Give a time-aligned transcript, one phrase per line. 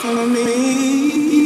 [0.00, 1.39] For me.